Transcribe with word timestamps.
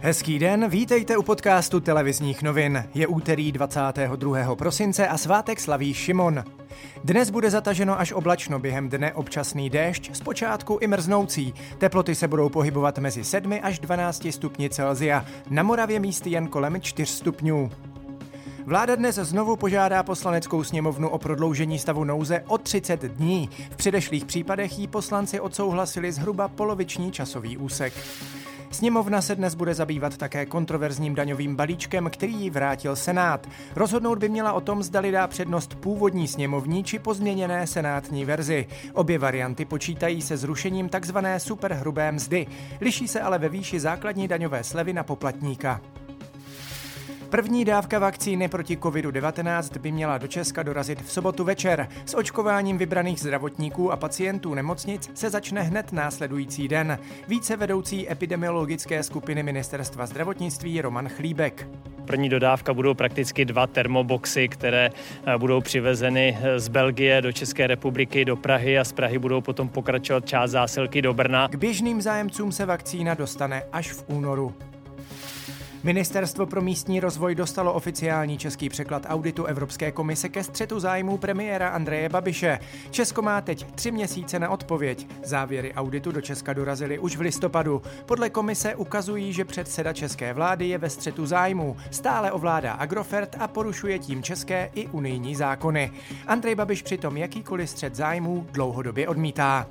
Hezký 0.00 0.38
den, 0.38 0.68
vítejte 0.68 1.16
u 1.16 1.22
podcastu 1.22 1.80
televizních 1.80 2.42
novin. 2.42 2.84
Je 2.94 3.06
úterý 3.06 3.52
22. 3.52 4.54
prosince 4.56 5.08
a 5.08 5.18
svátek 5.18 5.60
slaví 5.60 5.94
Šimon. 5.94 6.44
Dnes 7.04 7.30
bude 7.30 7.50
zataženo 7.50 8.00
až 8.00 8.12
oblačno, 8.12 8.58
během 8.58 8.88
dne 8.88 9.12
občasný 9.12 9.70
déšť, 9.70 10.16
zpočátku 10.16 10.78
i 10.80 10.86
mrznoucí. 10.86 11.54
Teploty 11.78 12.14
se 12.14 12.28
budou 12.28 12.48
pohybovat 12.48 12.98
mezi 12.98 13.24
7 13.24 13.58
až 13.62 13.78
12 13.78 14.26
stupni 14.30 14.70
Celzia, 14.70 15.24
na 15.50 15.62
Moravě 15.62 16.00
místy 16.00 16.30
jen 16.30 16.48
kolem 16.48 16.80
4 16.80 17.12
stupňů. 17.12 17.70
Vláda 18.66 18.94
dnes 18.94 19.14
znovu 19.14 19.56
požádá 19.56 20.02
poslaneckou 20.02 20.64
sněmovnu 20.64 21.08
o 21.08 21.18
prodloužení 21.18 21.78
stavu 21.78 22.04
nouze 22.04 22.40
o 22.46 22.58
30 22.58 23.02
dní. 23.02 23.50
V 23.70 23.76
předešlých 23.76 24.24
případech 24.24 24.78
jí 24.78 24.86
poslanci 24.86 25.40
odsouhlasili 25.40 26.12
zhruba 26.12 26.48
poloviční 26.48 27.12
časový 27.12 27.56
úsek. 27.56 27.92
Sněmovna 28.76 29.22
se 29.22 29.34
dnes 29.34 29.54
bude 29.54 29.74
zabývat 29.74 30.16
také 30.16 30.46
kontroverzním 30.46 31.14
daňovým 31.14 31.56
balíčkem, 31.56 32.10
který 32.10 32.34
jí 32.34 32.50
vrátil 32.50 32.96
Senát. 32.96 33.46
Rozhodnout 33.76 34.18
by 34.18 34.28
měla 34.28 34.52
o 34.52 34.60
tom, 34.60 34.82
zdali 34.82 35.10
dá 35.10 35.26
přednost 35.26 35.74
původní 35.74 36.28
sněmovní 36.28 36.84
či 36.84 36.98
pozměněné 36.98 37.66
senátní 37.66 38.24
verzi. 38.24 38.66
Obě 38.92 39.18
varianty 39.18 39.64
počítají 39.64 40.22
se 40.22 40.36
zrušením 40.36 40.88
tzv. 40.88 41.18
superhrubé 41.38 42.12
mzdy. 42.12 42.46
Liší 42.80 43.08
se 43.08 43.20
ale 43.20 43.38
ve 43.38 43.48
výši 43.48 43.80
základní 43.80 44.28
daňové 44.28 44.64
slevy 44.64 44.92
na 44.92 45.02
poplatníka. 45.02 45.80
První 47.30 47.64
dávka 47.64 47.98
vakcíny 47.98 48.48
proti 48.48 48.76
COVID-19 48.76 49.80
by 49.80 49.92
měla 49.92 50.18
do 50.18 50.26
Česka 50.26 50.62
dorazit 50.62 51.02
v 51.02 51.12
sobotu 51.12 51.44
večer. 51.44 51.88
S 52.04 52.14
očkováním 52.14 52.78
vybraných 52.78 53.20
zdravotníků 53.20 53.92
a 53.92 53.96
pacientů 53.96 54.54
nemocnic 54.54 55.10
se 55.14 55.30
začne 55.30 55.62
hned 55.62 55.92
následující 55.92 56.68
den. 56.68 56.98
Více 57.28 57.56
vedoucí 57.56 58.10
epidemiologické 58.10 59.02
skupiny 59.02 59.42
ministerstva 59.42 60.06
zdravotnictví 60.06 60.80
Roman 60.80 61.08
Chlíbek. 61.08 61.68
První 62.04 62.28
dodávka 62.28 62.74
budou 62.74 62.94
prakticky 62.94 63.44
dva 63.44 63.66
termoboxy, 63.66 64.48
které 64.48 64.90
eh, 65.26 65.38
budou 65.38 65.60
přivezeny 65.60 66.38
eh, 66.40 66.60
z 66.60 66.68
Belgie 66.68 67.22
do 67.22 67.32
České 67.32 67.66
republiky, 67.66 68.24
do 68.24 68.36
Prahy 68.36 68.78
a 68.78 68.84
z 68.84 68.92
Prahy 68.92 69.18
budou 69.18 69.40
potom 69.40 69.68
pokračovat 69.68 70.26
část 70.26 70.50
zásilky 70.50 71.02
do 71.02 71.14
Brna. 71.14 71.48
K 71.48 71.54
běžným 71.54 72.02
zájemcům 72.02 72.52
se 72.52 72.66
vakcína 72.66 73.14
dostane 73.14 73.62
až 73.72 73.92
v 73.92 74.04
únoru. 74.06 74.54
Ministerstvo 75.86 76.46
pro 76.46 76.62
místní 76.62 77.00
rozvoj 77.00 77.34
dostalo 77.34 77.72
oficiální 77.72 78.38
český 78.38 78.68
překlad 78.68 79.06
auditu 79.08 79.44
Evropské 79.44 79.92
komise 79.92 80.28
ke 80.28 80.44
střetu 80.44 80.80
zájmů 80.80 81.18
premiéra 81.18 81.68
Andreje 81.68 82.08
Babiše. 82.08 82.58
Česko 82.90 83.22
má 83.22 83.40
teď 83.40 83.72
tři 83.72 83.90
měsíce 83.90 84.38
na 84.38 84.48
odpověď. 84.48 85.06
Závěry 85.24 85.74
auditu 85.74 86.12
do 86.12 86.20
Česka 86.20 86.52
dorazily 86.52 86.98
už 86.98 87.16
v 87.16 87.20
listopadu. 87.20 87.82
Podle 88.06 88.30
komise 88.30 88.74
ukazují, 88.74 89.32
že 89.32 89.44
předseda 89.44 89.92
české 89.92 90.32
vlády 90.32 90.68
je 90.68 90.78
ve 90.78 90.90
střetu 90.90 91.26
zájmů, 91.26 91.76
stále 91.90 92.32
ovládá 92.32 92.72
Agrofert 92.72 93.36
a 93.38 93.48
porušuje 93.48 93.98
tím 93.98 94.22
české 94.22 94.70
i 94.74 94.86
unijní 94.86 95.34
zákony. 95.34 95.92
Andrej 96.26 96.54
Babiš 96.54 96.82
přitom 96.82 97.16
jakýkoliv 97.16 97.70
střet 97.70 97.94
zájmů 97.94 98.46
dlouhodobě 98.52 99.08
odmítá. 99.08 99.66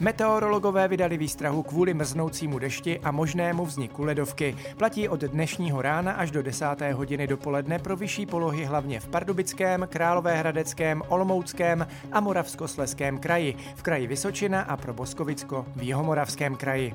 Meteorologové 0.00 0.88
vydali 0.88 1.16
výstrahu 1.16 1.62
kvůli 1.62 1.94
mrznoucímu 1.94 2.58
dešti 2.58 3.00
a 3.00 3.10
možnému 3.10 3.66
vzniku 3.66 4.04
ledovky. 4.04 4.56
Platí 4.76 5.08
od 5.08 5.20
dnešního 5.20 5.82
rána 5.82 6.12
až 6.12 6.30
do 6.30 6.42
10. 6.42 6.66
hodiny 6.92 7.26
dopoledne 7.26 7.78
pro 7.78 7.96
vyšší 7.96 8.26
polohy 8.26 8.64
hlavně 8.64 9.00
v 9.00 9.08
Pardubickém, 9.08 9.86
Královéhradeckém, 9.90 11.02
Olomouckém 11.08 11.86
a 12.12 12.20
Moravskosleském 12.20 13.18
kraji, 13.18 13.56
v 13.76 13.82
kraji 13.82 14.06
Vysočina 14.06 14.62
a 14.62 14.76
pro 14.76 14.94
Boskovicko 14.94 15.66
v 15.76 15.82
Jihomoravském 15.82 16.56
kraji. 16.56 16.94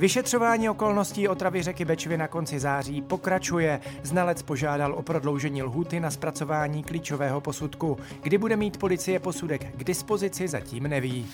Vyšetřování 0.00 0.68
okolností 0.68 1.28
otravy 1.28 1.62
řeky 1.62 1.84
Bečvy 1.84 2.16
na 2.16 2.28
konci 2.28 2.60
září 2.60 3.02
pokračuje. 3.02 3.80
Znalec 4.02 4.42
požádal 4.42 4.94
o 4.94 5.02
prodloužení 5.02 5.62
lhuty 5.62 6.00
na 6.00 6.10
zpracování 6.10 6.82
klíčového 6.82 7.40
posudku. 7.40 7.98
Kdy 8.22 8.38
bude 8.38 8.56
mít 8.56 8.76
policie 8.76 9.18
posudek 9.18 9.66
k 9.76 9.84
dispozici, 9.84 10.48
zatím 10.48 10.82
neví. 10.82 11.26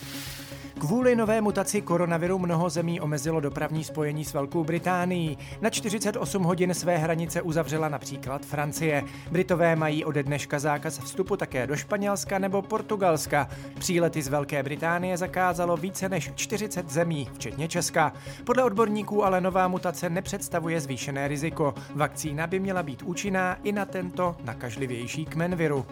Kvůli 0.78 1.16
nové 1.16 1.40
mutaci 1.40 1.82
koronaviru 1.82 2.38
mnoho 2.38 2.70
zemí 2.70 3.00
omezilo 3.00 3.40
dopravní 3.40 3.84
spojení 3.84 4.24
s 4.24 4.32
Velkou 4.32 4.64
Británií. 4.64 5.38
Na 5.60 5.70
48 5.70 6.42
hodin 6.42 6.74
své 6.74 6.98
hranice 6.98 7.42
uzavřela 7.42 7.88
například 7.88 8.46
Francie. 8.46 9.04
Britové 9.30 9.76
mají 9.76 10.04
ode 10.04 10.22
dneška 10.22 10.58
zákaz 10.58 10.98
vstupu 10.98 11.36
také 11.36 11.66
do 11.66 11.76
Španělska 11.76 12.38
nebo 12.38 12.62
Portugalska. 12.62 13.48
Přílety 13.78 14.22
z 14.22 14.28
Velké 14.28 14.62
Británie 14.62 15.16
zakázalo 15.16 15.76
více 15.76 16.08
než 16.08 16.32
40 16.34 16.90
zemí, 16.90 17.28
včetně 17.34 17.68
Česka. 17.68 18.12
Podle 18.44 18.64
odborníků 18.64 19.24
ale 19.24 19.40
nová 19.40 19.68
mutace 19.68 20.10
nepředstavuje 20.10 20.80
zvýšené 20.80 21.28
riziko. 21.28 21.74
Vakcína 21.94 22.46
by 22.46 22.60
měla 22.60 22.82
být 22.82 23.02
účinná 23.02 23.54
i 23.62 23.72
na 23.72 23.84
tento 23.84 24.36
nakažlivější 24.44 25.24
kmen 25.24 25.56
viru. 25.56 25.86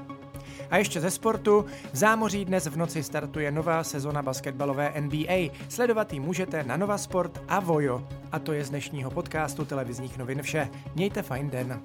A 0.70 0.76
ještě 0.76 1.00
ze 1.00 1.10
sportu. 1.10 1.64
V 1.92 1.96
zámoří 1.96 2.44
dnes 2.44 2.66
v 2.66 2.76
noci 2.76 3.02
startuje 3.02 3.50
nová 3.50 3.84
sezona 3.84 4.22
basketbalové 4.22 4.92
NBA. 5.00 5.54
Sledovat 5.68 6.12
ji 6.12 6.20
můžete 6.20 6.64
na 6.64 6.76
Nova 6.76 6.98
Sport 6.98 7.42
a 7.48 7.60
Vojo. 7.60 8.08
A 8.32 8.38
to 8.38 8.52
je 8.52 8.64
z 8.64 8.70
dnešního 8.70 9.10
podcastu 9.10 9.64
televizních 9.64 10.18
novin 10.18 10.42
vše. 10.42 10.68
Mějte 10.94 11.22
fajn 11.22 11.50
den. 11.50 11.80